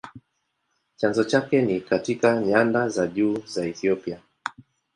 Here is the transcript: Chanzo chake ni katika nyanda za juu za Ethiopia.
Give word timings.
Chanzo 0.97 1.23
chake 1.23 1.61
ni 1.61 1.81
katika 1.81 2.37
nyanda 2.41 2.89
za 2.89 3.07
juu 3.07 3.37
za 3.45 3.65
Ethiopia. 3.65 4.19